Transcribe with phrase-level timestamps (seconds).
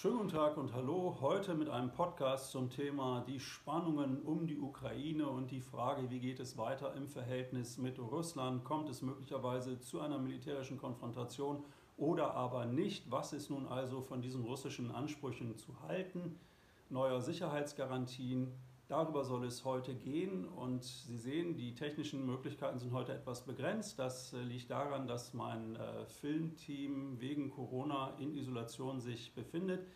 [0.00, 1.18] Schönen guten Tag und hallo.
[1.20, 6.20] Heute mit einem Podcast zum Thema die Spannungen um die Ukraine und die Frage, wie
[6.20, 8.64] geht es weiter im Verhältnis mit Russland?
[8.64, 11.64] Kommt es möglicherweise zu einer militärischen Konfrontation
[11.98, 13.10] oder aber nicht?
[13.10, 16.40] Was ist nun also von diesen russischen Ansprüchen zu halten?
[16.88, 18.54] Neuer Sicherheitsgarantien,
[18.90, 24.00] Darüber soll es heute gehen und Sie sehen, die technischen Möglichkeiten sind heute etwas begrenzt.
[24.00, 29.86] Das äh, liegt daran, dass mein äh, Filmteam wegen Corona in Isolation sich befindet.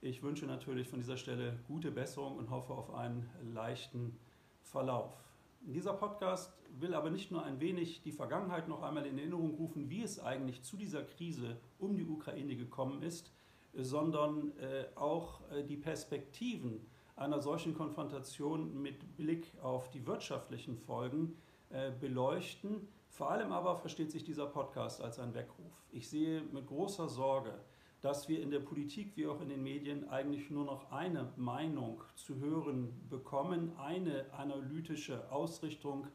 [0.00, 4.16] Ich wünsche natürlich von dieser Stelle gute Besserung und hoffe auf einen leichten
[4.62, 5.12] Verlauf.
[5.60, 9.90] Dieser Podcast will aber nicht nur ein wenig die Vergangenheit noch einmal in Erinnerung rufen,
[9.90, 13.30] wie es eigentlich zu dieser Krise um die Ukraine gekommen ist,
[13.74, 16.80] sondern äh, auch die Perspektiven
[17.18, 21.36] einer solchen Konfrontation mit Blick auf die wirtschaftlichen Folgen
[21.70, 22.88] äh, beleuchten.
[23.08, 25.72] Vor allem aber versteht sich dieser Podcast als ein Weckruf.
[25.90, 27.52] Ich sehe mit großer Sorge,
[28.00, 32.02] dass wir in der Politik wie auch in den Medien eigentlich nur noch eine Meinung
[32.14, 36.06] zu hören bekommen, eine analytische Ausrichtung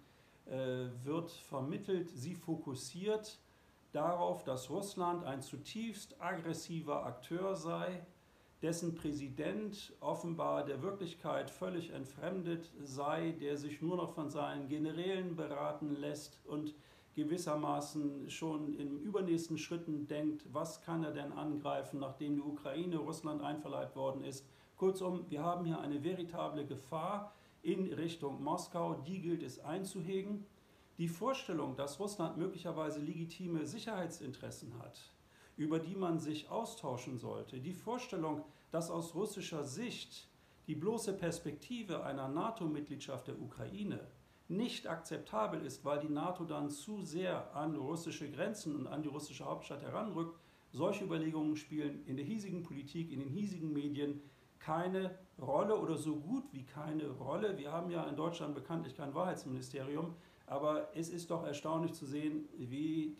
[0.46, 3.40] äh, wird vermittelt, sie fokussiert
[3.92, 8.06] darauf, dass Russland ein zutiefst aggressiver Akteur sei,
[8.64, 15.36] dessen Präsident offenbar der Wirklichkeit völlig entfremdet sei, der sich nur noch von seinen Generälen
[15.36, 16.74] beraten lässt und
[17.14, 23.44] gewissermaßen schon in übernächsten Schritten denkt, was kann er denn angreifen, nachdem die Ukraine Russland
[23.44, 24.48] einverleibt worden ist.
[24.78, 30.46] Kurzum, wir haben hier eine veritable Gefahr in Richtung Moskau, die gilt es einzuhegen.
[30.98, 35.13] Die Vorstellung, dass Russland möglicherweise legitime Sicherheitsinteressen hat,
[35.58, 37.60] über die man sich austauschen sollte.
[37.60, 40.28] Die Vorstellung, dass aus russischer Sicht
[40.68, 44.00] die bloße Perspektive einer NATO-Mitgliedschaft der Ukraine
[44.48, 49.10] nicht akzeptabel ist, weil die NATO dann zu sehr an russische Grenzen und an die
[49.10, 50.40] russische Hauptstadt heranrückt.
[50.72, 54.22] Solche Überlegungen spielen in der hiesigen Politik, in den hiesigen Medien
[54.60, 57.58] keine Rolle oder so gut wie keine Rolle.
[57.58, 60.16] Wir haben ja in Deutschland bekanntlich kein Wahrheitsministerium.
[60.46, 63.13] Aber es ist doch erstaunlich zu sehen, wie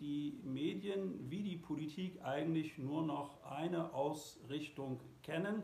[1.28, 5.62] wie die Politik eigentlich nur noch eine Ausrichtung kennen,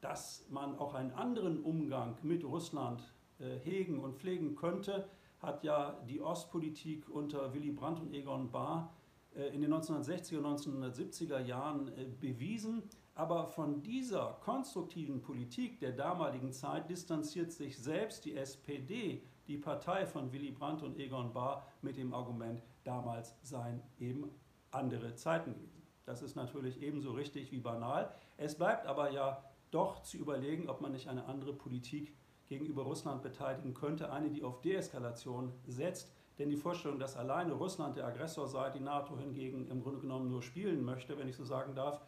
[0.00, 3.02] dass man auch einen anderen Umgang mit Russland
[3.38, 5.08] äh, hegen und pflegen könnte,
[5.40, 8.92] hat ja die Ostpolitik unter Willy Brandt und Egon Bahr
[9.34, 12.82] äh, in den 1960er und 1970er Jahren äh, bewiesen.
[13.14, 20.06] Aber von dieser konstruktiven Politik der damaligen Zeit distanziert sich selbst die SPD die Partei
[20.06, 24.30] von Willy Brandt und Egon Bahr mit dem Argument, damals seien eben
[24.72, 25.86] andere Zeiten gewesen.
[26.04, 28.12] Das ist natürlich ebenso richtig wie banal.
[28.36, 32.14] Es bleibt aber ja doch zu überlegen, ob man nicht eine andere Politik
[32.48, 36.12] gegenüber Russland beteiligen könnte, eine, die auf Deeskalation setzt.
[36.38, 40.28] Denn die Vorstellung, dass alleine Russland der Aggressor sei, die NATO hingegen im Grunde genommen
[40.28, 42.00] nur spielen möchte, wenn ich so sagen darf,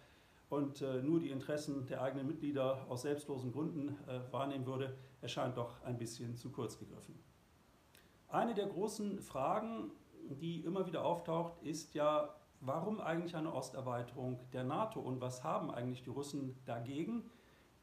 [0.51, 5.57] und äh, nur die Interessen der eigenen Mitglieder aus selbstlosen Gründen äh, wahrnehmen würde, erscheint
[5.57, 7.19] doch ein bisschen zu kurz gegriffen.
[8.29, 9.91] Eine der großen Fragen,
[10.29, 15.71] die immer wieder auftaucht, ist ja, warum eigentlich eine Osterweiterung der NATO und was haben
[15.71, 17.31] eigentlich die Russen dagegen?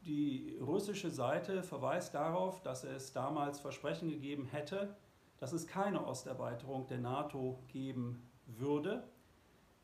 [0.04, 4.96] Die russische Seite verweist darauf, dass es damals Versprechen gegeben hätte,
[5.38, 9.04] dass es keine Osterweiterung der NATO geben würde.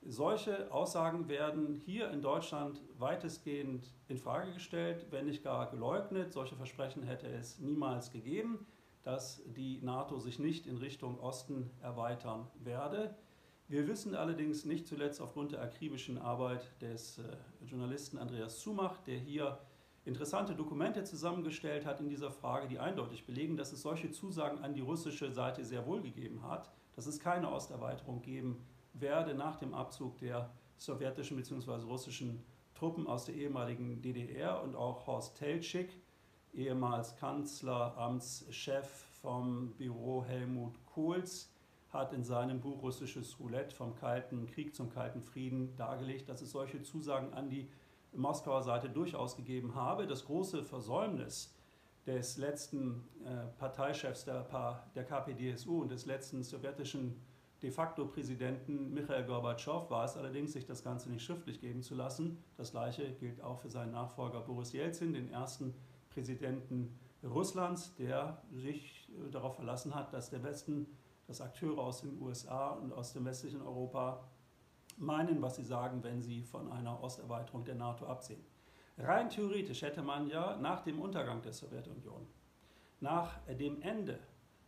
[0.03, 6.33] Solche Aussagen werden hier in Deutschland weitestgehend in Frage gestellt, wenn nicht gar geleugnet.
[6.33, 8.67] Solche Versprechen hätte es niemals gegeben
[9.09, 13.17] dass die NATO sich nicht in Richtung Osten erweitern werde.
[13.71, 17.23] Wir wissen allerdings nicht zuletzt aufgrund der akribischen Arbeit des äh,
[17.67, 19.59] Journalisten Andreas Zumach, der hier
[20.07, 24.73] interessante Dokumente zusammengestellt hat in dieser Frage, die eindeutig belegen, dass es solche Zusagen an
[24.73, 28.65] die russische Seite sehr wohl gegeben hat, dass es keine Osterweiterung geben
[28.95, 31.83] werde nach dem Abzug der sowjetischen bzw.
[31.83, 32.43] russischen
[32.75, 35.91] Truppen aus der ehemaligen DDR und auch Horst Teltschik
[36.55, 38.87] ehemals Kanzleramtschef
[39.21, 41.51] vom Büro Helmut Kohls,
[41.91, 46.51] hat in seinem Buch Russisches Roulette vom Kalten Krieg zum Kalten Frieden dargelegt, dass es
[46.51, 47.69] solche Zusagen an die
[48.13, 50.07] Moskauer Seite durchaus gegeben habe.
[50.07, 51.55] Das große Versäumnis
[52.07, 54.47] des letzten äh, Parteichefs der,
[54.95, 57.21] der KPDSU und des letzten sowjetischen
[57.63, 61.95] de facto Präsidenten Michael Gorbatschow war es allerdings, sich das Ganze nicht schriftlich geben zu
[61.95, 62.39] lassen.
[62.57, 65.75] Das gleiche gilt auch für seinen Nachfolger Boris Jelzin, den ersten
[66.11, 70.87] Präsidenten Russlands, der sich äh, darauf verlassen hat, dass der Westen,
[71.29, 74.25] dass Akteure aus den USA und aus dem westlichen Europa
[74.97, 78.45] meinen, was sie sagen, wenn sie von einer Osterweiterung der NATO absehen.
[78.97, 82.27] Rein theoretisch hätte man ja nach dem Untergang der Sowjetunion,
[83.01, 84.19] nach dem Ende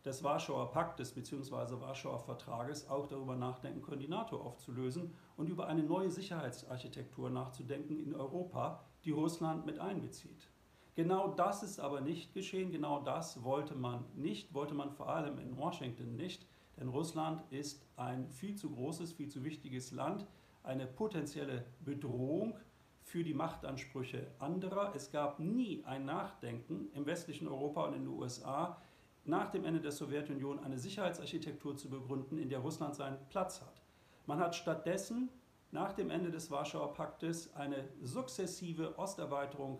[0.05, 1.81] des Warschauer Paktes bzw.
[1.81, 7.99] Warschauer Vertrages auch darüber nachdenken können, die NATO aufzulösen und über eine neue Sicherheitsarchitektur nachzudenken
[7.99, 10.50] in Europa, die Russland mit einbezieht.
[10.95, 15.37] Genau das ist aber nicht geschehen, genau das wollte man nicht, wollte man vor allem
[15.39, 16.45] in Washington nicht,
[16.77, 20.27] denn Russland ist ein viel zu großes, viel zu wichtiges Land,
[20.63, 22.57] eine potenzielle Bedrohung
[23.03, 24.93] für die Machtansprüche anderer.
[24.95, 28.77] Es gab nie ein Nachdenken im westlichen Europa und in den USA,
[29.23, 33.81] nach dem Ende der Sowjetunion eine Sicherheitsarchitektur zu begründen, in der Russland seinen Platz hat.
[34.25, 35.29] Man hat stattdessen
[35.71, 39.79] nach dem Ende des Warschauer Paktes eine sukzessive Osterweiterung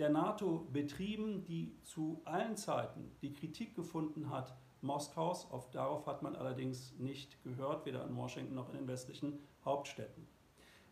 [0.00, 5.50] der NATO betrieben, die zu allen Zeiten die Kritik gefunden hat Moskaus.
[5.50, 10.26] Auf, darauf hat man allerdings nicht gehört, weder in Washington noch in den westlichen Hauptstädten.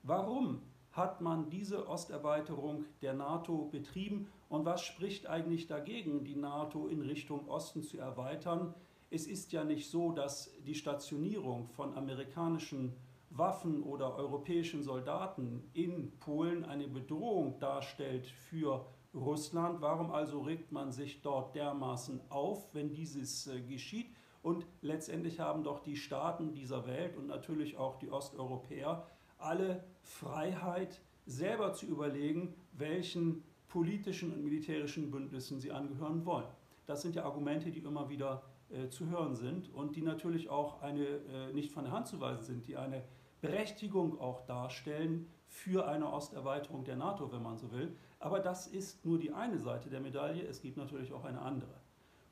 [0.03, 0.61] Warum
[0.93, 7.01] hat man diese Osterweiterung der NATO betrieben und was spricht eigentlich dagegen, die NATO in
[7.01, 8.75] Richtung Osten zu erweitern?
[9.11, 12.95] Es ist ja nicht so, dass die Stationierung von amerikanischen
[13.31, 18.87] Waffen oder europäischen Soldaten in Polen eine Bedrohung darstellt für
[19.19, 19.81] Russland.
[19.81, 24.09] Warum also regt man sich dort dermaßen auf, wenn dieses äh, geschieht?
[24.43, 29.07] Und letztendlich haben doch die Staaten dieser Welt und natürlich auch die Osteuropäer
[29.39, 36.47] alle Freiheit, selber zu überlegen, welchen politischen und militärischen Bündnissen sie angehören wollen.
[36.87, 40.81] Das sind ja Argumente, die immer wieder äh, zu hören sind und die natürlich auch
[40.81, 43.05] eine, äh, nicht von der Hand zu weisen sind, die eine
[43.41, 47.95] Berechtigung auch darstellen für eine Osterweiterung der NATO, wenn man so will.
[48.19, 51.81] Aber das ist nur die eine Seite der Medaille, es gibt natürlich auch eine andere.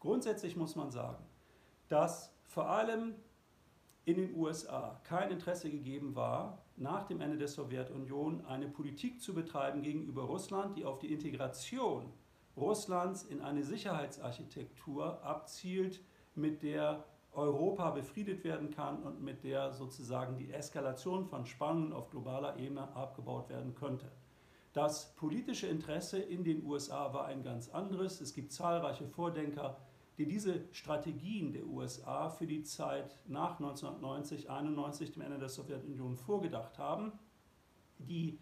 [0.01, 1.25] Grundsätzlich muss man sagen,
[1.89, 3.15] dass vor allem
[4.05, 9.35] in den USA kein Interesse gegeben war, nach dem Ende der Sowjetunion eine Politik zu
[9.35, 12.13] betreiben gegenüber Russland, die auf die Integration
[12.57, 16.01] Russlands in eine Sicherheitsarchitektur abzielt,
[16.35, 22.11] mit der Europa befriedet werden kann und mit der sozusagen die Eskalation von Spannungen auf
[22.11, 24.11] globaler Ebene abgebaut werden könnte.
[24.77, 28.21] Das politische Interesse in den USA war ein ganz anderes.
[28.21, 29.79] Es gibt zahlreiche Vordenker,
[30.19, 36.15] die diese Strategien der USA für die Zeit nach 1990, 91, dem Ende der Sowjetunion,
[36.19, 37.13] vorgedacht haben.
[38.01, 38.39] Die,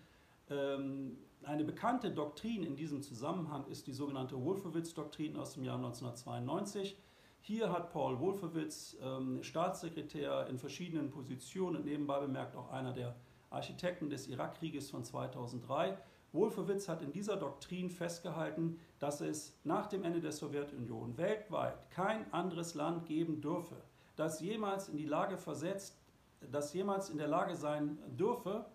[0.50, 6.98] ähm, eine bekannte Doktrin in diesem Zusammenhang ist die sogenannte Wolfowitz-Doktrin aus dem Jahr 1992.
[7.42, 13.14] Hier hat Paul Wolfowitz, ähm, Staatssekretär in verschiedenen Positionen und nebenbei bemerkt auch einer der
[13.50, 15.96] Architekten des Irakkrieges von 2003,
[16.34, 22.30] Wolfowitz hat in dieser Doktrin festgehalten, dass es nach dem Ende der Sowjetunion weltweit kein
[22.32, 23.76] anderes Land geben dürfe,
[24.16, 25.96] das jemals in die Lage versetzt,
[26.40, 28.66] das jemals in der Lage sein dürfe,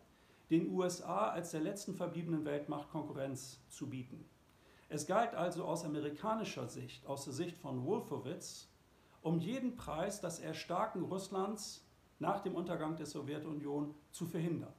[0.50, 4.26] den USA als der letzten verbliebenen Weltmacht Konkurrenz zu bieten.
[4.88, 8.70] Es galt also aus amerikanischer Sicht, aus der Sicht von Wolfowitz,
[9.22, 11.86] um jeden Preis das Erstarken Russlands
[12.20, 14.74] nach dem Untergang der Sowjetunion zu verhindern.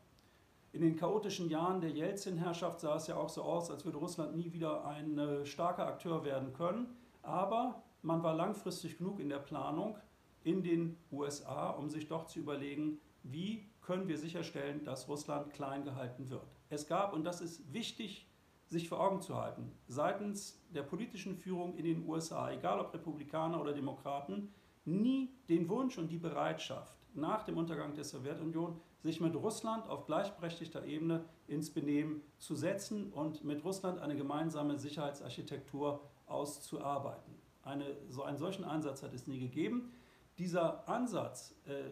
[0.73, 4.37] In den chaotischen Jahren der Jelzin-Herrschaft sah es ja auch so aus, als würde Russland
[4.37, 6.87] nie wieder ein äh, starker Akteur werden können.
[7.23, 9.99] Aber man war langfristig genug in der Planung
[10.45, 15.83] in den USA, um sich doch zu überlegen, wie können wir sicherstellen, dass Russland klein
[15.83, 16.47] gehalten wird.
[16.69, 18.29] Es gab, und das ist wichtig,
[18.67, 23.61] sich vor Augen zu halten, seitens der politischen Führung in den USA, egal ob Republikaner
[23.61, 29.35] oder Demokraten, nie den Wunsch und die Bereitschaft, nach dem Untergang der Sowjetunion sich mit
[29.35, 37.35] Russland auf gleichberechtigter Ebene ins Benehmen zu setzen und mit Russland eine gemeinsame Sicherheitsarchitektur auszuarbeiten.
[37.63, 39.93] Eine, so einen solchen Ansatz hat es nie gegeben.
[40.39, 41.91] Dieser Ansatz, äh,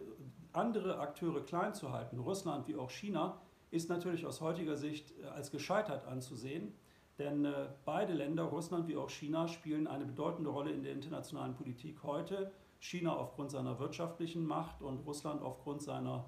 [0.53, 3.39] andere Akteure klein zu halten, Russland wie auch China,
[3.71, 6.73] ist natürlich aus heutiger Sicht äh, als gescheitert anzusehen.
[7.19, 11.53] Denn äh, beide Länder, Russland wie auch China, spielen eine bedeutende Rolle in der internationalen
[11.53, 12.51] Politik heute.
[12.79, 16.25] China aufgrund seiner wirtschaftlichen Macht und Russland aufgrund seiner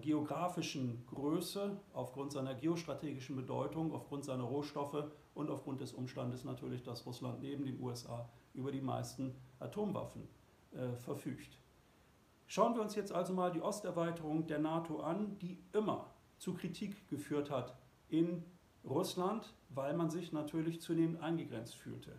[0.00, 5.04] geografischen Größe, aufgrund seiner geostrategischen Bedeutung, aufgrund seiner Rohstoffe
[5.34, 10.28] und aufgrund des Umstandes natürlich, dass Russland neben den USA über die meisten Atomwaffen
[10.72, 11.58] äh, verfügt.
[12.46, 17.08] Schauen wir uns jetzt also mal die Osterweiterung der NATO an, die immer zu Kritik
[17.08, 17.76] geführt hat
[18.08, 18.42] in
[18.84, 22.18] Russland, weil man sich natürlich zunehmend eingegrenzt fühlte.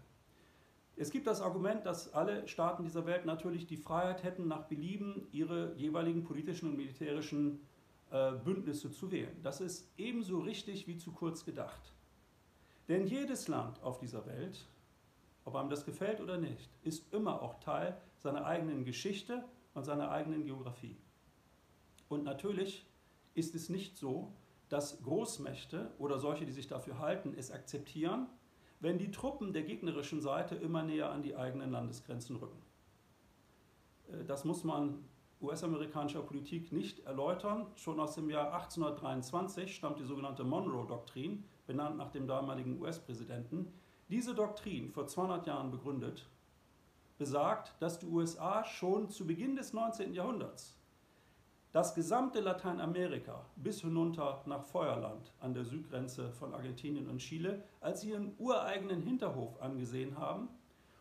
[1.00, 5.30] Es gibt das Argument, dass alle Staaten dieser Welt natürlich die Freiheit hätten, nach Belieben
[5.32, 7.62] ihre jeweiligen politischen und militärischen
[8.12, 9.42] äh, Bündnisse zu wählen.
[9.42, 11.94] Das ist ebenso richtig wie zu kurz gedacht.
[12.90, 14.68] Denn jedes Land auf dieser Welt,
[15.46, 20.12] ob einem das gefällt oder nicht, ist immer auch Teil seiner eigenen Geschichte und seiner
[20.12, 20.98] eigenen Geografie.
[22.10, 22.86] Und natürlich
[23.36, 24.34] ist es nicht so,
[24.68, 28.28] dass Großmächte oder solche, die sich dafür halten, es akzeptieren
[28.80, 32.62] wenn die Truppen der gegnerischen Seite immer näher an die eigenen Landesgrenzen rücken.
[34.08, 35.04] Äh, das muss man
[35.42, 37.68] US-amerikanischer Politik nicht erläutern.
[37.76, 43.72] Schon aus dem Jahr 1823 stammt die sogenannte Monroe-Doktrin, benannt nach dem damaligen US-Präsidenten.
[44.10, 46.28] Diese Doktrin, vor 200 Jahren begründet,
[47.18, 50.14] besagt, dass die USA schon zu Beginn des 19.
[50.14, 50.79] Jahrhunderts
[51.72, 58.04] das gesamte Lateinamerika bis hinunter nach Feuerland an der Südgrenze von Argentinien und Chile als
[58.04, 60.50] ihren ureigenen Hinterhof angesehen haben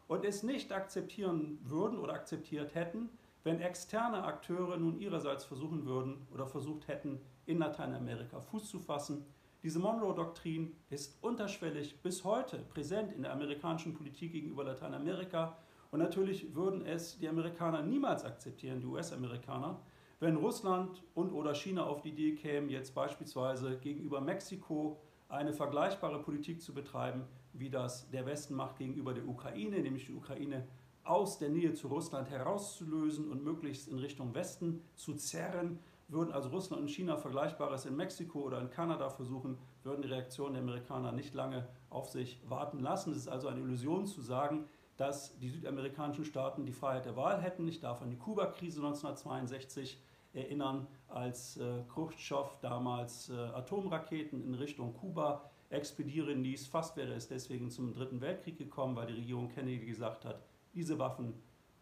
[0.09, 3.09] und es nicht akzeptieren würden oder akzeptiert hätten,
[3.45, 9.25] wenn externe Akteure nun ihrerseits versuchen würden oder versucht hätten, in Lateinamerika Fuß zu fassen.
[9.63, 15.57] Diese Monroe-Doktrin ist unterschwellig bis heute präsent in der amerikanischen Politik gegenüber Lateinamerika.
[15.91, 19.81] Und natürlich würden es die Amerikaner niemals akzeptieren, die US-Amerikaner,
[20.21, 26.21] wenn Russland und oder China auf die Idee kämen, jetzt beispielsweise gegenüber Mexiko eine vergleichbare
[26.21, 30.67] Politik zu betreiben, wie das der Westen macht gegenüber der Ukraine, nämlich die Ukraine
[31.05, 36.49] aus der Nähe zu Russland herauszulösen und möglichst in Richtung Westen zu zerren, würden also
[36.49, 41.13] Russland und China Vergleichbares in Mexiko oder in Kanada versuchen, würden die Reaktionen der Amerikaner
[41.13, 43.13] nicht lange auf sich warten lassen.
[43.13, 47.41] Es ist also eine Illusion zu sagen, dass die südamerikanischen Staaten die Freiheit der Wahl
[47.41, 47.69] hätten.
[47.69, 49.99] Ich darf an die Kuba-Krise 1962
[50.33, 56.67] erinnern, als äh, Khrushchev damals äh, Atomraketen in Richtung Kuba expedieren ließ.
[56.67, 60.43] Fast wäre es deswegen zum Dritten Weltkrieg gekommen, weil die Regierung Kennedy gesagt hat,
[60.75, 61.35] diese Waffen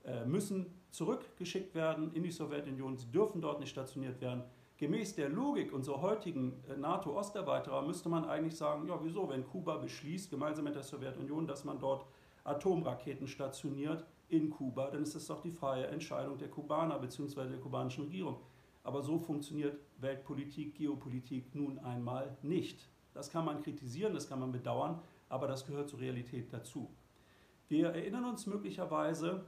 [0.05, 4.43] äh, müssen zurückgeschickt werden in die Sowjetunion, sie dürfen dort nicht stationiert werden.
[4.79, 10.31] Gemäß der Logik unserer heutigen NATO-Osterweiterer müsste man eigentlich sagen, ja wieso, wenn Kuba beschließt,
[10.31, 12.05] gemeinsam mit der Sowjetunion, dass man dort
[12.45, 17.49] Atomraketen stationiert, in Kuba, dann ist das doch die freie Entscheidung der Kubaner bzw.
[17.49, 18.41] der kubanischen Regierung.
[18.83, 22.89] Aber so funktioniert Weltpolitik, Geopolitik nun einmal nicht.
[23.15, 26.91] Das kann man kritisieren, das kann man bedauern, aber das gehört zur Realität dazu.
[27.69, 29.45] Wir erinnern uns möglicherweise,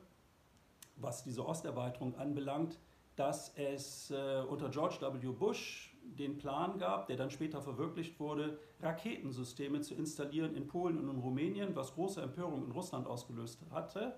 [0.97, 2.79] was diese Osterweiterung anbelangt,
[3.15, 5.29] dass es äh, unter George W.
[5.29, 11.09] Bush den Plan gab, der dann später verwirklicht wurde, Raketensysteme zu installieren in Polen und
[11.11, 14.15] in Rumänien, was große Empörung in Russland ausgelöst hatte.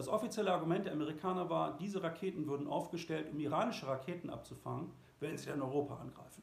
[0.00, 5.36] Das offizielle Argument der Amerikaner war, diese Raketen würden aufgestellt, um iranische Raketen abzufangen, wenn
[5.36, 6.42] sie in Europa angreifen.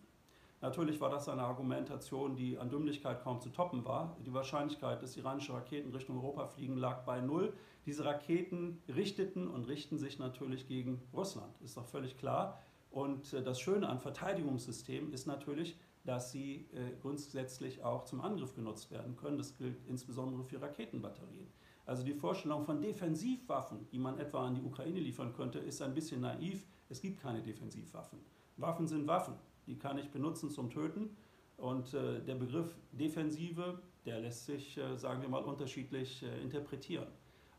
[0.62, 4.16] Natürlich war das eine Argumentation, die an Dümmlichkeit kaum zu toppen war.
[4.24, 7.52] Die Wahrscheinlichkeit, dass iranische Raketen Richtung Europa fliegen, lag bei null.
[7.88, 12.60] Diese Raketen richteten und richten sich natürlich gegen Russland, ist doch völlig klar.
[12.92, 18.54] Und äh, das Schöne an Verteidigungssystemen ist natürlich, dass sie äh, grundsätzlich auch zum Angriff
[18.54, 19.40] genutzt werden können.
[19.40, 21.48] Das gilt insbesondere für Raketenbatterien.
[21.88, 25.94] Also die Vorstellung von Defensivwaffen, die man etwa an die Ukraine liefern könnte, ist ein
[25.94, 26.67] bisschen naiv.
[26.89, 28.20] Es gibt keine Defensivwaffen.
[28.58, 29.36] Waffen sind Waffen,
[29.67, 31.15] die kann ich benutzen zum Töten.
[31.56, 37.08] Und äh, der Begriff Defensive, der lässt sich, äh, sagen wir mal, unterschiedlich äh, interpretieren.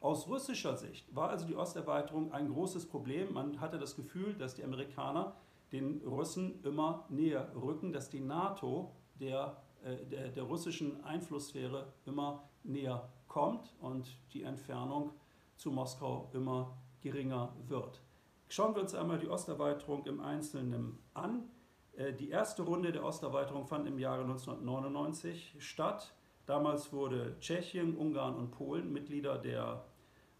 [0.00, 3.32] Aus russischer Sicht war also die Osterweiterung ein großes Problem.
[3.32, 5.36] Man hatte das Gefühl, dass die Amerikaner
[5.72, 12.48] den Russen immer näher rücken, dass die NATO der, äh, der, der russischen Einflusssphäre immer
[12.62, 15.12] näher kommt und die Entfernung
[15.56, 18.02] zu Moskau immer geringer wird.
[18.48, 21.50] Schauen wir uns einmal die Osterweiterung im Einzelnen an.
[21.96, 26.14] Äh, die erste Runde der Osterweiterung fand im Jahre 1999 statt.
[26.46, 29.84] Damals wurde Tschechien, Ungarn und Polen Mitglieder der,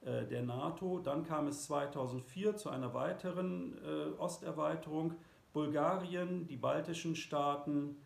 [0.00, 1.00] äh, der NATO.
[1.00, 5.14] Dann kam es 2004 zu einer weiteren äh, Osterweiterung.
[5.52, 7.96] Bulgarien, die baltischen Staaten,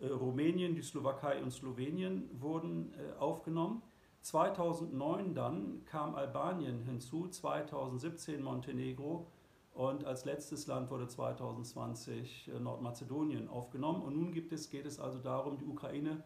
[0.00, 3.82] Rumänien, die Slowakei und Slowenien wurden aufgenommen.
[4.28, 9.26] 2009 dann kam Albanien hinzu, 2017 Montenegro
[9.72, 14.02] und als letztes Land wurde 2020 äh, Nordmazedonien aufgenommen.
[14.02, 16.22] Und nun gibt es, geht es also darum, die Ukraine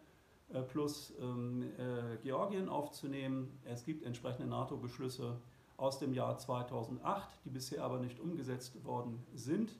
[0.51, 3.57] äh, plus ähm, äh, Georgien aufzunehmen.
[3.63, 5.39] Es gibt entsprechende NATO-Beschlüsse
[5.77, 9.79] aus dem Jahr 2008, die bisher aber nicht umgesetzt worden sind.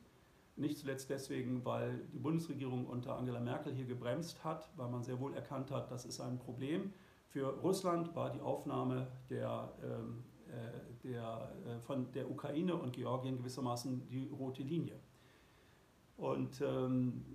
[0.55, 5.19] Nicht zuletzt deswegen, weil die Bundesregierung unter Angela Merkel hier gebremst hat, weil man sehr
[5.19, 6.93] wohl erkannt hat, das ist ein Problem.
[7.33, 13.37] Für Russland war die Aufnahme der, ähm, äh, der, äh, von der Ukraine und Georgien
[13.37, 14.99] gewissermaßen die rote Linie.
[16.15, 17.25] Und ähm,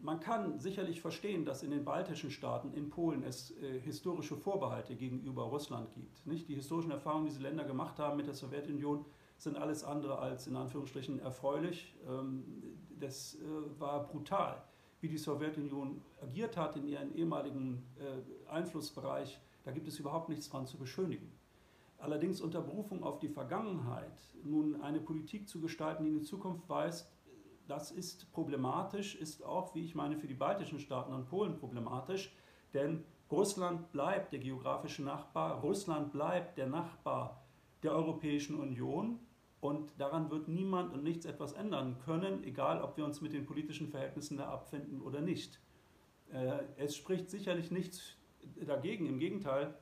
[0.00, 4.94] man kann sicherlich verstehen, dass in den baltischen Staaten, in Polen, es äh, historische Vorbehalte
[4.94, 6.24] gegenüber Russland gibt.
[6.24, 6.48] Nicht?
[6.48, 9.06] Die historischen Erfahrungen, die diese Länder gemacht haben mit der Sowjetunion,
[9.38, 11.96] sind alles andere als in Anführungsstrichen erfreulich.
[12.08, 12.44] Ähm,
[13.00, 14.62] das äh, war brutal,
[15.00, 20.48] wie die Sowjetunion agiert hat in ihren ehemaligen äh, Einflussbereich da gibt es überhaupt nichts
[20.48, 21.30] dran zu beschönigen.
[21.98, 26.66] Allerdings unter Berufung auf die Vergangenheit nun eine Politik zu gestalten, die in die Zukunft
[26.70, 27.12] weist,
[27.66, 32.34] das ist problematisch, ist auch, wie ich meine, für die baltischen Staaten und Polen problematisch,
[32.72, 37.44] denn Russland bleibt der geografische Nachbar, Russland bleibt der Nachbar
[37.82, 39.20] der Europäischen Union
[39.60, 43.44] Und daran wird niemand und nichts etwas ändern können, egal ob wir uns mit den
[43.44, 45.60] politischen Verhältnissen da abfinden oder nicht.
[46.32, 48.17] Äh, es spricht sicherlich nichts
[48.66, 49.74] dagegen, im Gegenteil,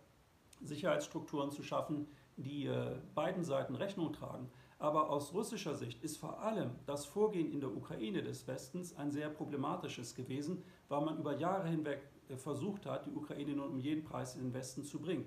[0.63, 2.07] Sicherheitsstrukturen zu schaffen,
[2.37, 4.51] die äh, beiden Seiten Rechnung tragen.
[4.79, 9.11] Aber aus russischer Sicht ist vor allem das Vorgehen in der Ukraine des Westens ein
[9.11, 13.79] sehr problematisches gewesen, weil man über Jahre hinweg äh, versucht hat, die Ukraine nun um
[13.79, 15.27] jeden Preis in den Westen zu bringen.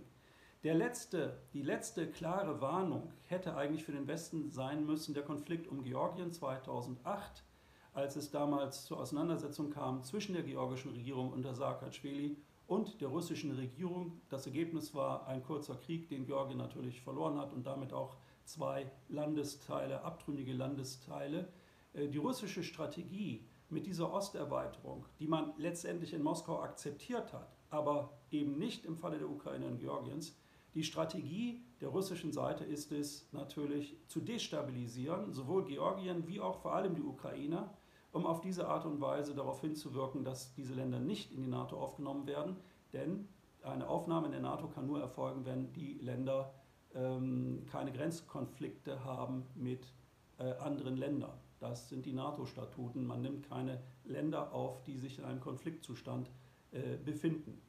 [0.63, 5.67] Der letzte, die letzte klare Warnung hätte eigentlich für den Westen sein müssen der Konflikt
[5.67, 7.45] um Georgien 2008,
[7.93, 12.35] als es damals zur Auseinandersetzung kam zwischen der georgischen Regierung unter Saakashvili
[12.69, 14.21] und der russischen Regierung.
[14.29, 18.91] Das Ergebnis war ein kurzer Krieg, den Georgien natürlich verloren hat und damit auch zwei
[19.09, 21.51] Landesteile, abtrünnige Landesteile.
[21.93, 28.13] Äh, die russische Strategie mit dieser Osterweiterung, die man letztendlich in Moskau akzeptiert hat, aber
[28.29, 30.35] eben nicht im Falle der Ukraine und Georgiens,
[30.75, 36.75] die Strategie der russischen Seite ist es natürlich zu destabilisieren, sowohl Georgien wie auch vor
[36.75, 37.71] allem die Ukraine,
[38.11, 41.77] um auf diese Art und Weise darauf hinzuwirken, dass diese Länder nicht in die NATO
[41.77, 42.57] aufgenommen werden.
[42.93, 43.27] Denn
[43.61, 46.53] eine Aufnahme in der NATO kann nur erfolgen, wenn die Länder
[46.95, 49.93] ähm, keine Grenzkonflikte haben mit
[50.37, 51.37] äh, anderen Ländern.
[51.59, 53.05] Das sind die NATO-Statuten.
[53.05, 56.29] Man nimmt keine Länder auf, die sich in einem Konfliktzustand
[56.71, 57.61] äh, befinden.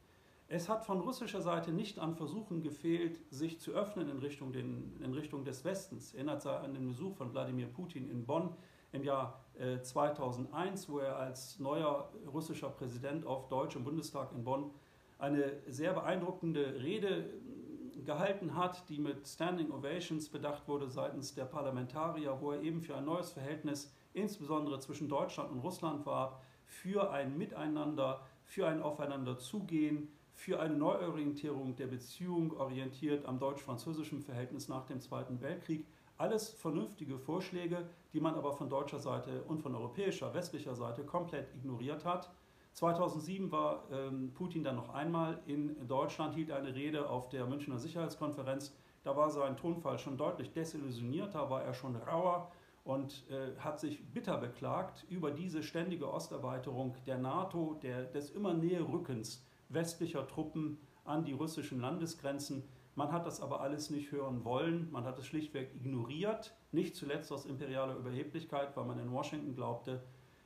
[0.47, 4.99] Es hat von russischer Seite nicht an Versuchen gefehlt, sich zu öffnen in Richtung, den,
[5.01, 6.13] in Richtung des Westens.
[6.13, 8.49] Erinnert sei an den Besuch von Wladimir Putin in Bonn
[8.91, 14.43] im Jahr äh, 2001, wo er als neuer russischer Präsident auf Deutsch im Bundestag in
[14.43, 14.71] Bonn
[15.17, 21.45] eine sehr beeindruckende Rede äh, gehalten hat, die mit Standing Ovations bedacht wurde seitens der
[21.45, 27.11] Parlamentarier, wo er eben für ein neues Verhältnis, insbesondere zwischen Deutschland und Russland war, für
[27.11, 34.85] ein Miteinander, für ein Aufeinanderzugehen, für eine Neuorientierung der Beziehung, orientiert am deutsch-französischen Verhältnis nach
[34.85, 35.85] dem Zweiten Weltkrieg.
[36.21, 41.51] Alles vernünftige Vorschläge, die man aber von deutscher Seite und von europäischer, westlicher Seite komplett
[41.55, 42.29] ignoriert hat.
[42.73, 47.79] 2007 war ähm, Putin dann noch einmal in Deutschland, hielt eine Rede auf der Münchner
[47.79, 48.71] Sicherheitskonferenz.
[49.03, 52.51] Da war sein Tonfall schon deutlich desillusionierter, war er schon rauer
[52.83, 58.53] und äh, hat sich bitter beklagt über diese ständige Osterweiterung der NATO, der, des immer
[58.53, 62.61] näher Rückens westlicher Truppen an die russischen Landesgrenzen.
[62.95, 67.31] Man hat das aber alles nicht hören wollen, man hat es schlichtweg ignoriert, nicht zuletzt
[67.31, 70.03] aus imperialer Überheblichkeit, weil man in Washington glaubte,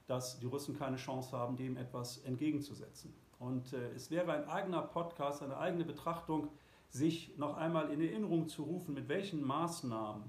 [0.07, 3.13] dass die Russen keine Chance haben, dem etwas entgegenzusetzen.
[3.39, 6.49] Und äh, es wäre ein eigener Podcast, eine eigene Betrachtung,
[6.89, 10.23] sich noch einmal in Erinnerung zu rufen, mit welchen Maßnahmen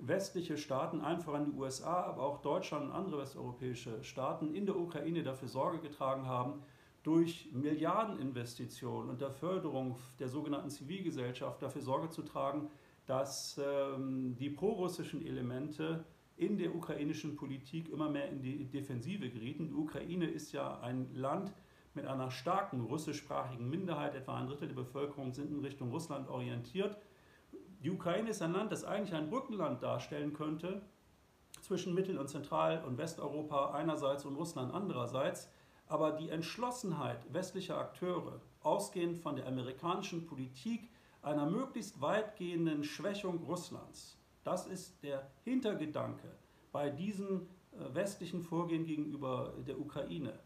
[0.00, 4.76] westliche Staaten, einfach an die USA, aber auch Deutschland und andere westeuropäische Staaten in der
[4.76, 6.62] Ukraine dafür Sorge getragen haben,
[7.02, 12.68] durch Milliardeninvestitionen und der Förderung der sogenannten Zivilgesellschaft dafür Sorge zu tragen,
[13.06, 16.04] dass ähm, die prorussischen Elemente
[16.36, 19.68] in der ukrainischen Politik immer mehr in die Defensive gerieten.
[19.68, 21.52] Die Ukraine ist ja ein Land
[21.94, 26.96] mit einer starken russischsprachigen Minderheit, etwa ein Drittel der Bevölkerung sind in Richtung Russland orientiert.
[27.82, 30.82] Die Ukraine ist ein Land, das eigentlich ein Brückenland darstellen könnte
[31.62, 35.50] zwischen Mittel- und Zentral- und Westeuropa einerseits und Russland andererseits.
[35.90, 40.88] Aber die Entschlossenheit westlicher Akteure, ausgehend von der amerikanischen Politik
[41.20, 46.28] einer möglichst weitgehenden Schwächung Russlands, das ist der Hintergedanke
[46.70, 50.38] bei diesem äh, westlichen Vorgehen gegenüber der Ukraine.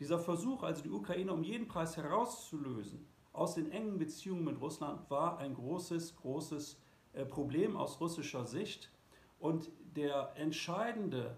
[0.00, 5.08] Dieser Versuch, also die Ukraine um jeden Preis herauszulösen aus den engen Beziehungen mit Russland,
[5.12, 6.76] war ein großes, großes
[7.12, 8.90] äh, Problem aus russischer Sicht.
[9.38, 11.36] Und der entscheidende,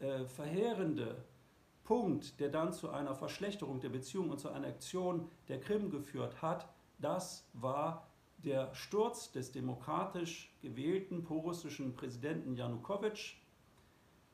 [0.00, 1.26] äh, verheerende
[1.84, 6.40] Punkt, der dann zu einer Verschlechterung der Beziehung und zu einer Aktion der Krim geführt
[6.40, 6.68] hat,
[6.98, 8.06] das war
[8.38, 13.36] der Sturz des demokratisch gewählten prorussischen Präsidenten Janukowitsch,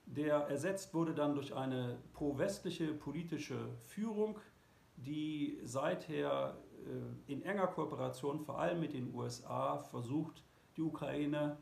[0.06, 4.38] der ersetzt wurde dann durch eine pro-westliche politische Führung,
[4.96, 6.56] die seither
[6.86, 10.42] äh, in enger Kooperation vor allem mit den USA versucht,
[10.76, 11.58] die Ukraine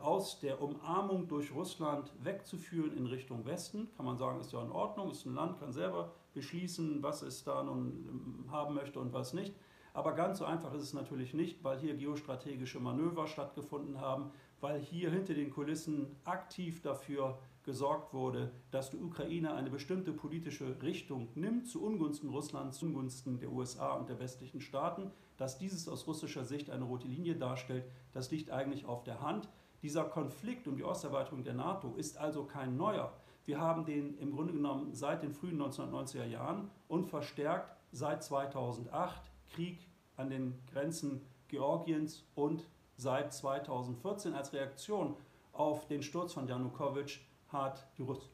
[0.00, 3.88] aus der Umarmung durch Russland wegzuführen in Richtung Westen.
[3.96, 7.44] Kann man sagen, ist ja in Ordnung, ist ein Land, kann selber beschließen, was es
[7.44, 9.54] da nun ähm, haben möchte und was nicht.
[9.92, 14.78] Aber ganz so einfach ist es natürlich nicht, weil hier geostrategische Manöver stattgefunden haben, weil
[14.78, 21.28] hier hinter den Kulissen aktiv dafür gesorgt wurde, dass die Ukraine eine bestimmte politische Richtung
[21.34, 25.10] nimmt, zu Ungunsten Russlands, zu Ungunsten der USA und der westlichen Staaten.
[25.38, 29.48] Dass dieses aus russischer Sicht eine rote Linie darstellt, das liegt eigentlich auf der Hand.
[29.82, 33.12] Dieser Konflikt um die Osterweiterung der NATO ist also kein neuer.
[33.44, 39.22] Wir haben den im Grunde genommen seit den frühen 1990er Jahren und verstärkt seit 2008
[39.52, 39.78] Krieg
[40.16, 45.16] an den Grenzen Georgiens und seit 2014 als Reaktion
[45.52, 48.28] auf den Sturz von Janukowitsch hat die, Russ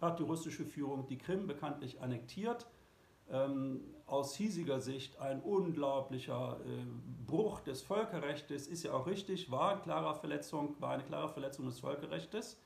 [0.00, 2.66] hat die russische Führung die Krim bekanntlich annektiert.
[3.30, 6.84] Ähm, aus hiesiger Sicht ein unglaublicher äh,
[7.26, 11.64] Bruch des Völkerrechts, ist ja auch richtig, war, eine klare Verletzung, war eine klare Verletzung
[11.66, 12.60] des Völkerrechts,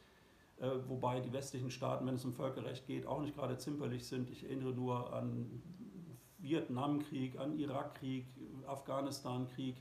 [0.58, 4.30] äh, wobei die westlichen Staaten, wenn es um Völkerrecht geht, auch nicht gerade zimperlich sind.
[4.30, 5.62] Ich erinnere nur an
[6.38, 8.26] Vietnamkrieg, an Irakkrieg,
[8.66, 9.76] Afghanistankrieg,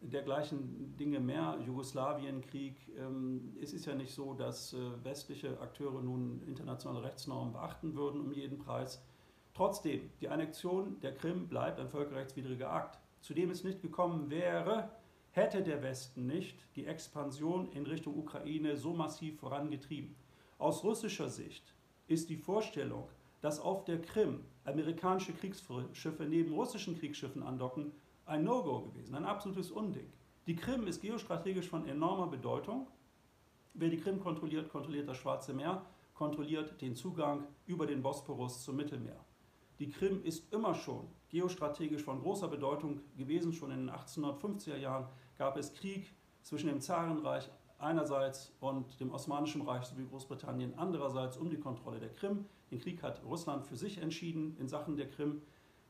[0.00, 2.76] dergleichen Dinge mehr, Jugoslawienkrieg.
[2.96, 8.20] Ähm, es ist ja nicht so, dass äh, westliche Akteure nun internationale Rechtsnormen beachten würden
[8.20, 9.02] um jeden Preis.
[9.58, 14.88] Trotzdem, die Annexion der Krim bleibt ein völkerrechtswidriger Akt, zu dem es nicht gekommen wäre,
[15.32, 20.14] hätte der Westen nicht die Expansion in Richtung Ukraine so massiv vorangetrieben.
[20.58, 21.74] Aus russischer Sicht
[22.06, 23.08] ist die Vorstellung,
[23.40, 27.90] dass auf der Krim amerikanische Kriegsschiffe neben russischen Kriegsschiffen andocken,
[28.26, 30.06] ein No-Go gewesen, ein absolutes Unding.
[30.46, 32.86] Die Krim ist geostrategisch von enormer Bedeutung.
[33.74, 38.76] Wer die Krim kontrolliert, kontrolliert das Schwarze Meer, kontrolliert den Zugang über den Bosporus zum
[38.76, 39.18] Mittelmeer.
[39.78, 43.52] Die Krim ist immer schon geostrategisch von großer Bedeutung gewesen.
[43.52, 46.12] Schon in den 1850er Jahren gab es Krieg
[46.42, 52.12] zwischen dem Zarenreich einerseits und dem Osmanischen Reich sowie Großbritannien andererseits um die Kontrolle der
[52.12, 52.46] Krim.
[52.70, 55.42] Den Krieg hat Russland für sich entschieden in Sachen der Krim.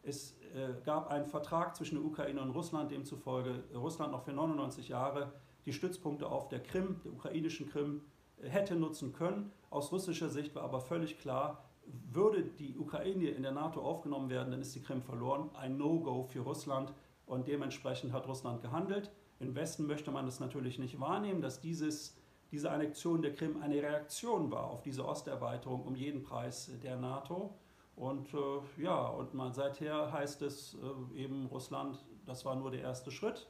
[0.03, 4.89] Es äh, gab einen Vertrag zwischen der Ukraine und Russland, demzufolge Russland noch für 99
[4.89, 5.33] Jahre
[5.65, 8.03] die Stützpunkte auf der Krim, der ukrainischen Krim,
[8.43, 9.51] äh, hätte nutzen können.
[9.71, 11.68] Aus russischer Sicht war aber völlig klar,
[12.11, 15.51] würde die Ukraine in der NATO aufgenommen werden, dann ist die Krim verloren.
[15.55, 16.93] Ein No-Go für Russland
[17.27, 19.11] und dementsprechend hat Russland gehandelt.
[19.41, 22.17] Im Westen möchte man das natürlich nicht wahrnehmen, dass dieses,
[22.51, 27.55] diese Annexion der Krim eine Reaktion war auf diese Osterweiterung um jeden Preis der NATO.
[27.95, 30.77] Und äh, ja, und man, seither heißt es
[31.15, 33.49] äh, eben Russland, das war nur der erste Schritt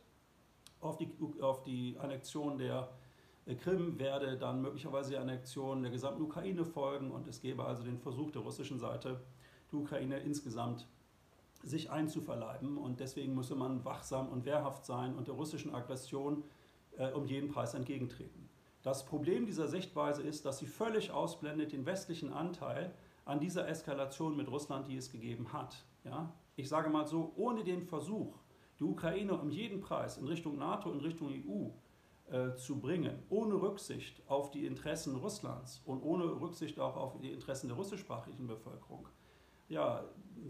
[0.80, 3.07] auf die, auf die Annexion der äh,
[3.56, 7.98] Krim werde dann möglicherweise die Annexion der gesamten Ukraine folgen und es gäbe also den
[7.98, 9.20] Versuch der russischen Seite,
[9.72, 10.86] die Ukraine insgesamt
[11.62, 16.44] sich einzuverleiben und deswegen müsse man wachsam und wehrhaft sein und der russischen Aggression
[16.98, 18.48] äh, um jeden Preis entgegentreten.
[18.82, 24.36] Das Problem dieser Sichtweise ist, dass sie völlig ausblendet den westlichen Anteil an dieser Eskalation
[24.36, 25.84] mit Russland, die es gegeben hat.
[26.04, 26.32] Ja?
[26.56, 28.36] Ich sage mal so, ohne den Versuch,
[28.78, 31.70] die Ukraine um jeden Preis in Richtung NATO, in Richtung EU
[32.30, 37.32] äh, zu bringen, ohne Rücksicht auf die Interessen Russlands und ohne Rücksicht auch auf die
[37.32, 39.08] Interessen der russischsprachigen Bevölkerung,
[39.68, 40.04] ja,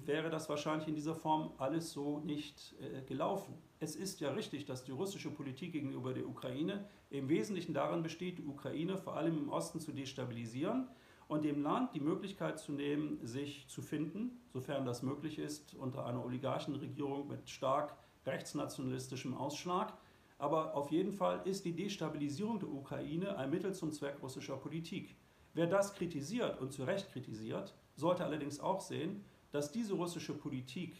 [0.04, 3.54] wäre das wahrscheinlich in dieser Form alles so nicht äh, gelaufen.
[3.80, 8.38] Es ist ja richtig, dass die russische Politik gegenüber der Ukraine im Wesentlichen darin besteht,
[8.38, 10.88] die Ukraine vor allem im Osten zu destabilisieren
[11.26, 16.06] und dem Land die Möglichkeit zu nehmen, sich zu finden, sofern das möglich ist, unter
[16.06, 19.92] einer Oligarchenregierung mit stark rechtsnationalistischem Ausschlag.
[20.38, 25.16] Aber auf jeden Fall ist die Destabilisierung der Ukraine ein Mittel zum Zweck russischer Politik.
[25.54, 30.94] Wer das kritisiert und zu Recht kritisiert, sollte allerdings auch sehen, dass diese russische Politik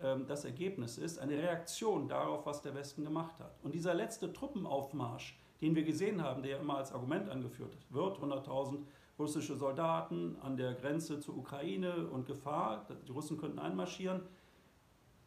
[0.00, 3.58] ähm, das Ergebnis ist, eine Reaktion darauf, was der Westen gemacht hat.
[3.62, 8.18] Und dieser letzte Truppenaufmarsch, den wir gesehen haben, der ja immer als Argument angeführt wird,
[8.18, 8.78] 100.000
[9.18, 14.22] russische Soldaten an der Grenze zur Ukraine und Gefahr, die Russen könnten einmarschieren.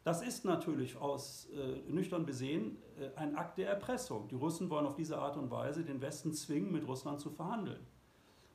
[0.04, 4.26] Das ist natürlich aus äh, nüchtern besehen äh, ein Akt der Erpressung.
[4.28, 7.86] Die Russen wollen auf diese Art und Weise den Westen zwingen, mit Russland zu verhandeln.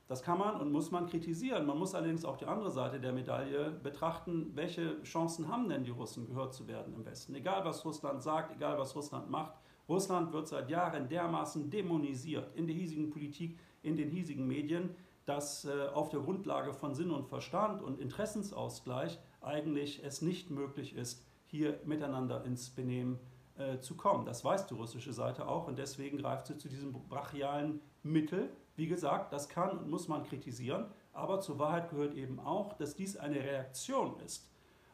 [0.08, 1.66] Das kann man und muss man kritisieren.
[1.66, 4.52] Man muss allerdings auch die andere Seite der Medaille betrachten.
[4.54, 7.34] Welche Chancen haben denn die Russen, gehört zu werden im Westen?
[7.34, 9.54] Egal, was Russland sagt, egal, was Russland macht.
[9.88, 15.66] Russland wird seit Jahren dermaßen dämonisiert in der hiesigen Politik, in den hiesigen Medien, dass
[15.66, 21.22] äh, auf der Grundlage von Sinn und Verstand und Interessensausgleich eigentlich es nicht möglich ist,
[21.48, 23.18] hier miteinander ins Benehmen
[23.56, 24.24] äh, zu kommen.
[24.24, 28.50] Das weiß die russische Seite auch und deswegen greift sie zu diesem brachialen Mittel.
[28.76, 32.94] Wie gesagt, das kann und muss man kritisieren, aber zur Wahrheit gehört eben auch, dass
[32.94, 34.48] dies eine Reaktion ist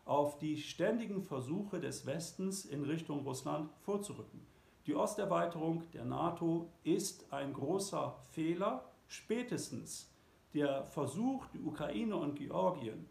[0.05, 4.47] auf die ständigen Versuche des Westens in Richtung Russland vorzurücken.
[4.87, 10.12] Die Osterweiterung der NATO ist ein großer Fehler, spätestens
[10.53, 13.09] der Versuch, die Ukraine und Georgien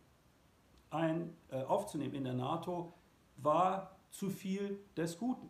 [0.92, 2.94] ein, äh, aufzunehmen in der NATO,
[3.44, 5.50] war zu viel des Guten.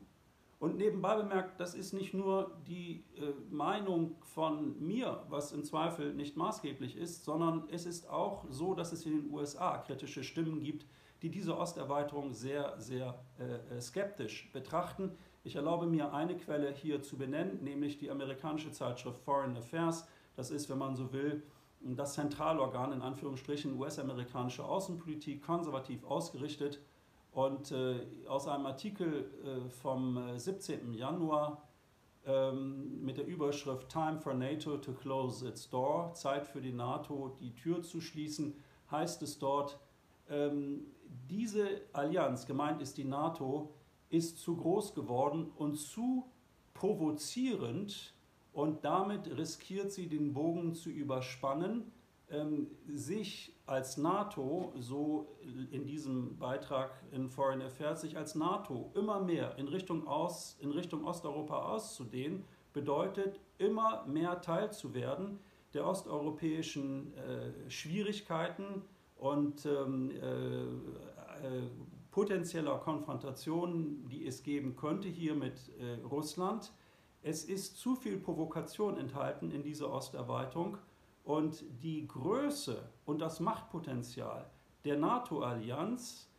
[0.59, 6.13] Und nebenbei bemerkt, das ist nicht nur die äh, Meinung von mir, was im Zweifel
[6.13, 10.61] nicht maßgeblich ist, sondern es ist auch so, dass es in den USA kritische Stimmen
[10.61, 10.85] gibt,
[11.21, 15.11] die diese Osterweiterung sehr, sehr äh, äh, skeptisch betrachten.
[15.43, 20.07] Ich erlaube mir eine Quelle hier zu benennen, nämlich die amerikanische Zeitschrift Foreign Affairs.
[20.37, 21.43] Das ist, wenn man so will,
[21.81, 26.79] das Zentralorgan in Anführungsstrichen US-amerikanische Außenpolitik, konservativ ausgerichtet.
[27.33, 30.93] Und äh, aus einem Artikel äh, vom 17.
[30.93, 31.63] Äh, Januar
[32.25, 37.35] ähm, mit der Überschrift Time for NATO to close its door, Zeit für die NATO,
[37.39, 38.55] die Tür zu schließen,
[38.91, 39.79] heißt es dort,
[40.29, 40.85] ähm,
[41.29, 43.73] diese Allianz, gemeint ist die NATO,
[44.09, 46.25] ist zu groß geworden und zu
[46.73, 48.13] provozierend
[48.53, 51.91] und damit riskiert sie den Bogen zu überspannen,
[52.87, 55.37] sich als NATO, so
[55.71, 60.71] in diesem Beitrag in Foreign Affairs, sich als NATO immer mehr in Richtung, Aus, in
[60.71, 62.43] Richtung Osteuropa auszudehnen,
[62.73, 65.39] bedeutet immer mehr Teil zu werden
[65.73, 68.83] der osteuropäischen äh, Schwierigkeiten
[69.17, 71.69] und ähm, äh, äh,
[72.11, 76.71] potenzieller Konfrontationen, die es geben könnte hier mit äh, Russland.
[77.23, 80.77] Es ist zu viel Provokation enthalten in dieser Osterweiterung
[81.23, 84.49] und die Größe und das Machtpotenzial
[84.85, 86.29] der NATO-Allianz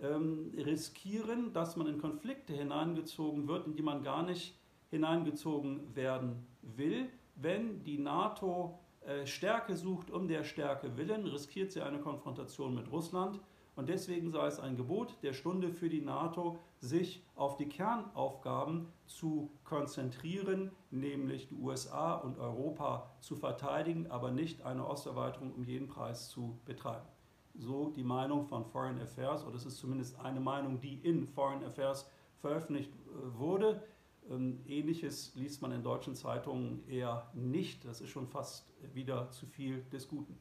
[0.00, 4.58] ähm, riskieren, dass man in Konflikte hineingezogen wird, in die man gar nicht
[4.90, 7.08] hineingezogen werden will.
[7.36, 12.90] Wenn die NATO äh, Stärke sucht um der Stärke willen, riskiert sie eine Konfrontation mit
[12.90, 13.40] Russland.
[13.76, 18.88] Und deswegen sei es ein Gebot der Stunde für die NATO, sich auf die Kernaufgaben
[19.06, 25.88] zu konzentrieren, nämlich die USA und Europa zu verteidigen, aber nicht eine Osterweiterung um jeden
[25.88, 27.06] Preis zu betreiben.
[27.54, 31.64] So die Meinung von Foreign Affairs, oder es ist zumindest eine Meinung, die in Foreign
[31.64, 33.82] Affairs veröffentlicht äh, wurde.
[34.30, 37.84] Ähm, ähnliches liest man in deutschen Zeitungen eher nicht.
[37.84, 40.38] Das ist schon fast wieder zu viel des Guten.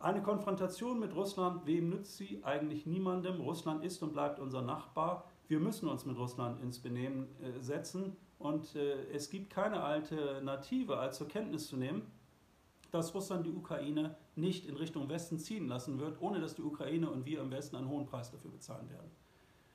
[0.00, 2.40] Eine Konfrontation mit Russland, wem nützt sie?
[2.44, 3.40] Eigentlich niemandem.
[3.40, 5.24] Russland ist und bleibt unser Nachbar.
[5.48, 10.98] Wir müssen uns mit Russland ins Benehmen äh, setzen und äh, es gibt keine Alternative,
[10.98, 12.02] als zur Kenntnis zu nehmen,
[12.92, 17.10] dass Russland die Ukraine nicht in Richtung Westen ziehen lassen wird, ohne dass die Ukraine
[17.10, 19.10] und wir im Westen einen hohen Preis dafür bezahlen werden.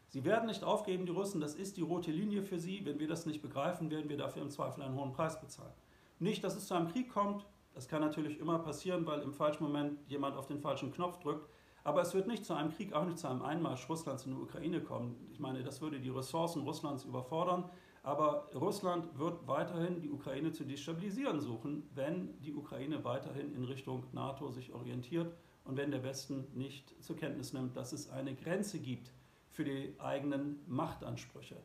[0.07, 2.86] Sie werden nicht aufgeben, die Russen, das ist die rote Linie für sie.
[2.86, 5.73] Wenn wir das nicht begreifen, werden wir dafür im Zweifel einen hohen Preis bezahlen.
[6.19, 9.63] Nicht, dass es zu einem Krieg kommt, das kann natürlich immer passieren, weil im falschen
[9.63, 11.49] Moment jemand auf den falschen Knopf drückt.
[11.83, 14.41] Aber es wird nicht zu einem Krieg, auch nicht zu einem Einmarsch Russlands in die
[14.41, 15.27] Ukraine kommen.
[15.31, 17.69] Ich meine, das würde die Ressourcen Russlands überfordern.
[18.03, 24.03] Aber Russland wird weiterhin die Ukraine zu destabilisieren suchen, wenn die Ukraine weiterhin in Richtung
[24.12, 25.33] NATO sich orientiert
[25.63, 29.12] und wenn der Westen nicht zur Kenntnis nimmt, dass es eine Grenze gibt
[29.49, 31.55] für die eigenen Machtansprüche.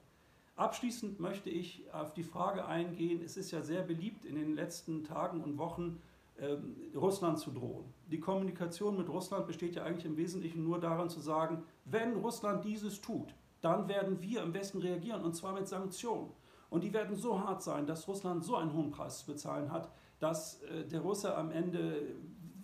[0.59, 5.05] Abschließend möchte ich auf die Frage eingehen, es ist ja sehr beliebt in den letzten
[5.05, 6.03] Tagen und Wochen,
[6.37, 7.85] ähm, Russland zu drohen.
[8.11, 12.65] Die Kommunikation mit Russland besteht ja eigentlich im Wesentlichen nur darin zu sagen, wenn Russland
[12.65, 16.31] dieses tut, dann werden wir im Westen reagieren und zwar mit Sanktionen.
[16.71, 19.93] Und die werden so hart sein, dass Russland so einen hohen Preis zu bezahlen hat,
[20.19, 22.03] dass äh, der Russe am Ende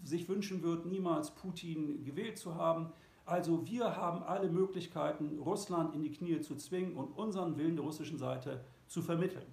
[0.03, 2.93] sich wünschen wird, niemals Putin gewählt zu haben.
[3.27, 7.85] Also wir haben alle Möglichkeiten, Russland in die Knie zu zwingen und unseren Willen der
[7.85, 9.47] russischen Seite zu vermitteln.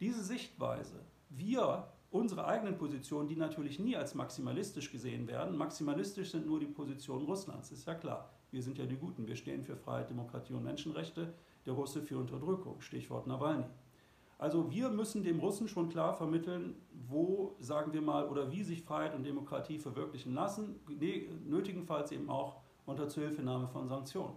[0.00, 0.96] Diese Sichtweise,
[1.30, 6.66] wir, unsere eigenen Positionen, die natürlich nie als maximalistisch gesehen werden, maximalistisch sind nur die
[6.66, 8.30] Positionen Russlands, ist ja klar.
[8.50, 11.32] Wir sind ja die Guten, wir stehen für Freiheit, Demokratie und Menschenrechte,
[11.66, 13.64] der Russe für Unterdrückung, Stichwort Nawalny.
[14.38, 16.74] Also wir müssen dem Russen schon klar vermitteln,
[17.08, 20.80] wo, sagen wir mal, oder wie sich Freiheit und Demokratie verwirklichen lassen,
[21.46, 24.36] nötigenfalls eben auch unter Zuhilfenahme von Sanktionen.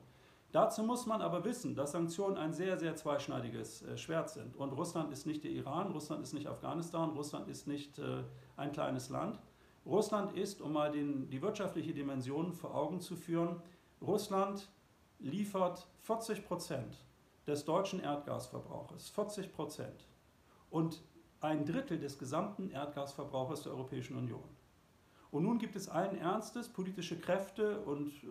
[0.52, 4.56] Dazu muss man aber wissen, dass Sanktionen ein sehr, sehr zweischneidiges äh, Schwert sind.
[4.56, 8.24] Und Russland ist nicht der Iran, Russland ist nicht Afghanistan, Russland ist nicht äh,
[8.56, 9.40] ein kleines Land.
[9.86, 13.62] Russland ist, um mal den, die wirtschaftliche Dimension vor Augen zu führen,
[14.02, 14.70] Russland
[15.20, 17.06] liefert 40 Prozent
[17.46, 20.08] des deutschen Erdgasverbrauches, 40 Prozent,
[20.70, 21.02] und
[21.40, 24.44] ein Drittel des gesamten Erdgasverbrauches der Europäischen Union.
[25.32, 28.28] Und nun gibt es allen Ernstes politische Kräfte und äh,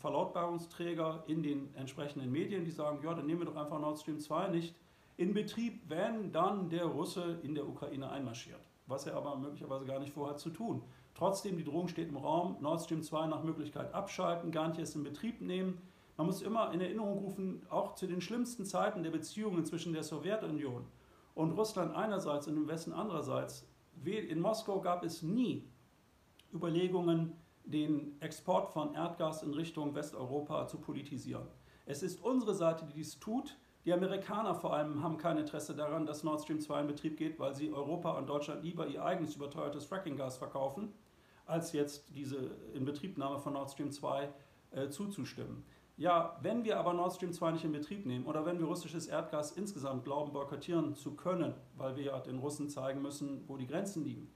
[0.00, 4.18] Verlautbarungsträger in den entsprechenden Medien, die sagen, ja, dann nehmen wir doch einfach Nord Stream
[4.18, 4.74] 2 nicht
[5.16, 8.60] in Betrieb, wenn dann der Russe in der Ukraine einmarschiert.
[8.86, 10.82] Was er aber möglicherweise gar nicht vorhat zu tun.
[11.14, 14.96] Trotzdem, die Drohung steht im Raum, Nord Stream 2 nach Möglichkeit abschalten, gar nicht erst
[14.96, 15.78] in Betrieb nehmen.
[16.16, 20.02] Man muss immer in Erinnerung rufen, auch zu den schlimmsten Zeiten der Beziehungen zwischen der
[20.02, 20.84] Sowjetunion
[21.34, 23.66] und Russland einerseits und dem Westen andererseits.
[24.04, 25.64] In Moskau gab es nie
[26.52, 27.32] Überlegungen,
[27.64, 31.46] den Export von Erdgas in Richtung Westeuropa zu politisieren.
[31.86, 33.56] Es ist unsere Seite, die dies tut.
[33.84, 37.38] Die Amerikaner vor allem haben kein Interesse daran, dass Nord Stream 2 in Betrieb geht,
[37.38, 40.92] weil sie Europa und Deutschland lieber ihr eigenes überteuertes Frackinggas verkaufen,
[41.46, 44.28] als jetzt diese Inbetriebnahme von Nord Stream 2
[44.72, 45.64] äh, zuzustimmen.
[45.96, 49.06] Ja, wenn wir aber Nord Stream 2 nicht in Betrieb nehmen oder wenn wir russisches
[49.06, 53.66] Erdgas insgesamt glauben, boykottieren zu können, weil wir ja den Russen zeigen müssen, wo die
[53.66, 54.32] Grenzen liegen,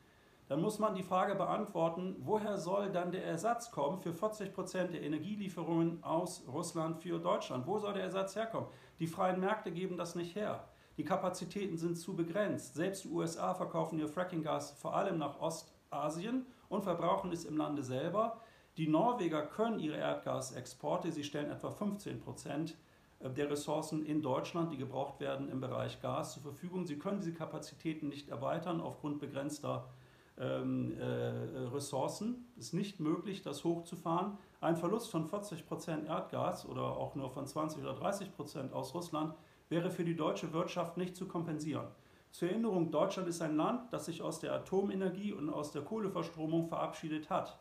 [0.46, 4.92] dann muss man die Frage beantworten, woher soll dann der Ersatz kommen für 40 Prozent
[4.92, 7.66] der Energielieferungen aus Russland für Deutschland?
[7.66, 8.68] Wo soll der Ersatz herkommen?
[8.98, 10.68] Die freien Märkte geben das nicht her.
[10.98, 12.74] Die Kapazitäten sind zu begrenzt.
[12.74, 17.82] Selbst die USA verkaufen ihr Frackinggas vor allem nach Ostasien und verbrauchen es im Lande
[17.82, 18.40] selber.
[18.76, 22.76] Die Norweger können ihre Erdgasexporte, sie stellen etwa 15 Prozent
[23.20, 26.84] äh, der Ressourcen in Deutschland, die gebraucht werden im Bereich Gas, zur Verfügung.
[26.84, 29.88] Sie können diese Kapazitäten nicht erweitern aufgrund begrenzter
[30.38, 31.04] ähm, äh,
[31.74, 32.46] Ressourcen.
[32.56, 34.38] Es ist nicht möglich, das hochzufahren.
[34.60, 38.94] Ein Verlust von 40 Prozent Erdgas oder auch nur von 20 oder 30 Prozent aus
[38.94, 39.34] Russland
[39.68, 41.86] wäre für die deutsche Wirtschaft nicht zu kompensieren.
[42.30, 46.66] Zur Erinnerung, Deutschland ist ein Land, das sich aus der Atomenergie und aus der Kohleverstromung
[46.66, 47.58] verabschiedet hat.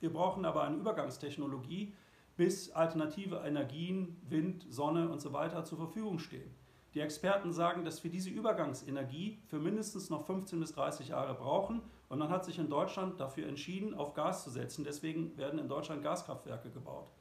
[0.00, 1.92] Wir brauchen aber eine Übergangstechnologie,
[2.36, 6.50] bis alternative Energien, Wind, Sonne und so weiter zur Verfügung stehen.
[6.94, 11.82] Die Experten sagen, dass wir diese Übergangsenergie für mindestens noch 15 bis 30 Jahre brauchen.
[12.08, 14.84] Und man hat sich in Deutschland dafür entschieden, auf Gas zu setzen.
[14.84, 17.12] Deswegen werden in Deutschland Gaskraftwerke gebaut.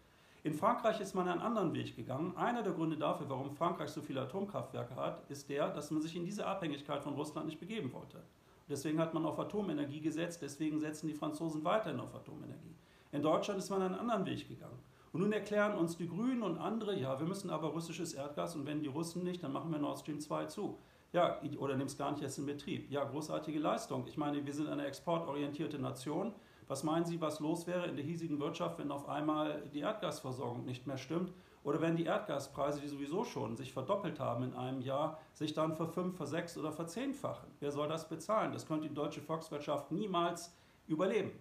[0.43, 2.35] In Frankreich ist man einen anderen Weg gegangen.
[2.35, 6.15] Einer der Gründe dafür, warum Frankreich so viele Atomkraftwerke hat, ist der, dass man sich
[6.15, 8.23] in diese Abhängigkeit von Russland nicht begeben wollte.
[8.69, 12.75] Deswegen hat man auf Atomenergie gesetzt, deswegen setzen die Franzosen weiterhin auf Atomenergie.
[13.11, 14.79] In Deutschland ist man einen anderen Weg gegangen.
[15.11, 18.67] Und nun erklären uns die Grünen und andere, ja, wir müssen aber russisches Erdgas und
[18.67, 20.77] wenn die Russen nicht, dann machen wir Nord Stream 2 zu.
[21.11, 22.91] Ja, oder nimm es gar nicht erst in Betrieb.
[22.91, 24.05] Ja, großartige Leistung.
[24.07, 26.33] Ich meine, wir sind eine exportorientierte Nation.
[26.67, 30.65] Was meinen Sie, was los wäre in der hiesigen Wirtschaft, wenn auf einmal die Erdgasversorgung
[30.65, 31.33] nicht mehr stimmt?
[31.63, 35.75] Oder wenn die Erdgaspreise, die sowieso schon sich verdoppelt haben in einem Jahr, sich dann
[35.75, 37.49] verfünf, versechs oder verzehnfachen?
[37.59, 38.53] Wer soll das bezahlen?
[38.53, 40.55] Das könnte die deutsche Volkswirtschaft niemals
[40.87, 41.31] überleben.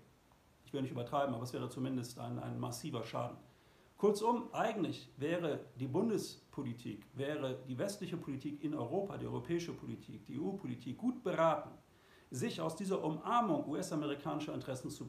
[0.65, 3.37] Ich will nicht übertreiben, aber es wäre zumindest ein, ein massiver Schaden.
[3.99, 10.39] Kurzum, eigentlich wäre die Bundespolitik, wäre die westliche Politik in Europa, die europäische Politik, die
[10.39, 11.71] EU-Politik gut beraten,
[12.31, 15.05] sich aus dieser Umarmung US-amerikanischer Interessen zu,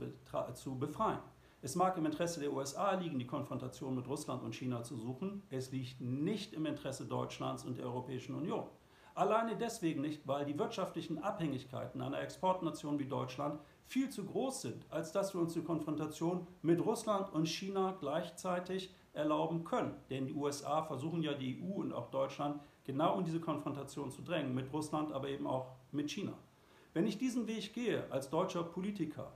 [0.55, 1.19] zu befreien.
[1.61, 5.43] Es mag im Interesse der USA liegen, die Konfrontation mit Russland und China zu suchen.
[5.51, 8.65] Es liegt nicht im Interesse Deutschlands und der Europäischen Union.
[9.13, 14.85] Alleine deswegen nicht, weil die wirtschaftlichen Abhängigkeiten einer Exportnation wie Deutschland viel zu groß sind,
[14.91, 19.95] als dass wir uns die Konfrontation mit Russland und China gleichzeitig erlauben können.
[20.11, 24.21] Denn die USA versuchen ja die EU und auch Deutschland genau in diese Konfrontation zu
[24.21, 26.33] drängen, mit Russland, aber eben auch mit China.
[26.93, 29.31] Wenn ich diesen Weg gehe als deutscher Politiker,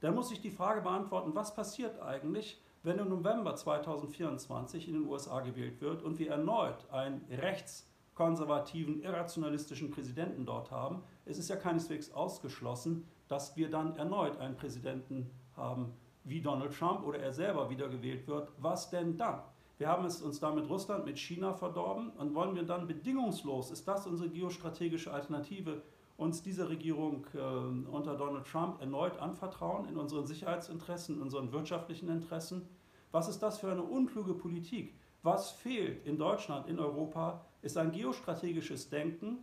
[0.00, 5.06] dann muss ich die Frage beantworten, was passiert eigentlich, wenn im November 2024 in den
[5.06, 11.02] USA gewählt wird und wir erneut einen rechtskonservativen, irrationalistischen Präsidenten dort haben.
[11.26, 15.92] Es ist ja keineswegs ausgeschlossen, dass wir dann erneut einen Präsidenten haben
[16.24, 18.50] wie Donald Trump oder er selber wiedergewählt wird.
[18.58, 19.40] Was denn dann?
[19.78, 23.70] Wir haben es uns da mit Russland, mit China verdorben und wollen wir dann bedingungslos,
[23.70, 25.80] ist das unsere geostrategische Alternative,
[26.16, 32.10] uns dieser Regierung äh, unter Donald Trump erneut anvertrauen in unseren Sicherheitsinteressen, in unseren wirtschaftlichen
[32.10, 32.68] Interessen?
[33.12, 34.94] Was ist das für eine unkluge Politik?
[35.22, 39.38] Was fehlt in Deutschland, in Europa, ist ein geostrategisches Denken,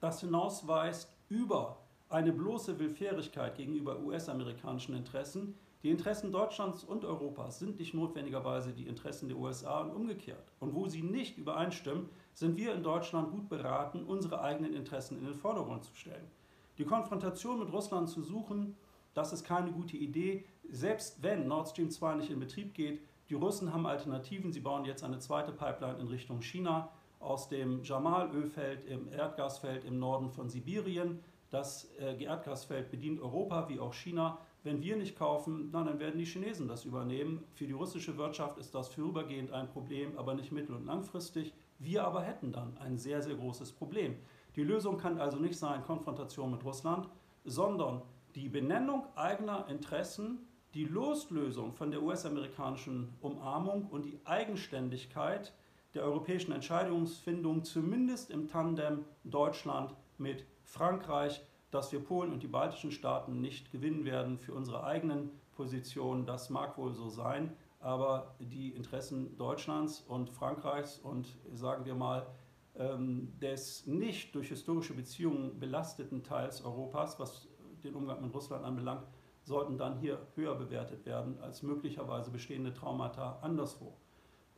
[0.00, 1.83] das hinausweist über
[2.14, 5.56] eine bloße Willfährigkeit gegenüber US-amerikanischen Interessen.
[5.82, 10.52] Die Interessen Deutschlands und Europas sind nicht notwendigerweise die Interessen der USA und umgekehrt.
[10.60, 15.24] Und wo sie nicht übereinstimmen, sind wir in Deutschland gut beraten, unsere eigenen Interessen in
[15.24, 16.30] den Vordergrund zu stellen.
[16.78, 18.76] Die Konfrontation mit Russland zu suchen,
[19.12, 23.02] das ist keine gute Idee, selbst wenn Nord Stream 2 nicht in Betrieb geht.
[23.28, 27.82] Die Russen haben Alternativen, sie bauen jetzt eine zweite Pipeline in Richtung China aus dem
[27.82, 31.20] Jamal-Ölfeld im Erdgasfeld im Norden von Sibirien.
[31.54, 34.38] Das äh, Erdgasfeld bedient Europa wie auch China.
[34.64, 37.44] Wenn wir nicht kaufen, dann werden die Chinesen das übernehmen.
[37.52, 41.54] Für die russische Wirtschaft ist das vorübergehend ein Problem, aber nicht mittel- und langfristig.
[41.78, 44.16] Wir aber hätten dann ein sehr, sehr großes Problem.
[44.56, 47.08] Die Lösung kann also nicht sein Konfrontation mit Russland,
[47.44, 48.02] sondern
[48.34, 55.54] die Benennung eigener Interessen, die Loslösung von der US-amerikanischen Umarmung und die Eigenständigkeit
[55.94, 62.90] der europäischen Entscheidungsfindung, zumindest im Tandem Deutschland mit Frankreich, dass wir Polen und die baltischen
[62.90, 66.26] Staaten nicht gewinnen werden für unsere eigenen Positionen.
[66.26, 72.26] Das mag wohl so sein, aber die Interessen Deutschlands und Frankreichs und sagen wir mal
[72.74, 77.46] ähm, des nicht durch historische Beziehungen belasteten Teils Europas, was
[77.84, 79.06] den Umgang mit Russland anbelangt,
[79.44, 83.96] sollten dann hier höher bewertet werden als möglicherweise bestehende Traumata anderswo.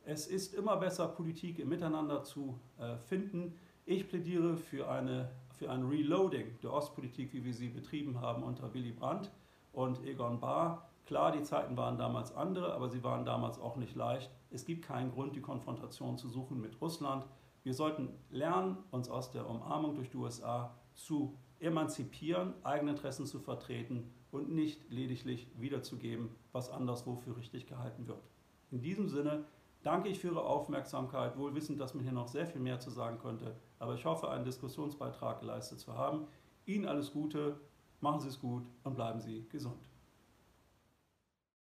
[0.03, 3.53] Es ist immer besser, Politik im Miteinander zu äh, finden.
[3.85, 8.73] Ich plädiere für eine für ein Reloading der Ostpolitik, wie wir sie betrieben haben unter
[8.73, 9.31] Willy Brandt
[9.73, 10.87] und Egon Bahr.
[11.05, 14.29] Klar, die Zeiten waren damals andere, aber sie waren damals auch nicht leicht.
[14.51, 17.25] Es gibt keinen Grund, die Konfrontation zu suchen mit Russland.
[17.63, 23.39] Wir sollten lernen, uns aus der Umarmung durch die USA zu emanzipieren, eigene Interessen zu
[23.39, 28.29] vertreten und nicht lediglich wiederzugeben, was anderswo für richtig gehalten wird.
[28.69, 29.45] In diesem Sinne
[29.87, 32.89] danke ich für Ihre Aufmerksamkeit, wohl wissend, dass man hier noch sehr viel mehr zu
[32.89, 33.55] sagen könnte.
[33.79, 36.27] Aber ich hoffe, einen Diskussionsbeitrag geleistet zu haben.
[36.65, 37.57] Ihnen alles Gute,
[38.01, 39.79] machen Sie es gut und bleiben Sie gesund.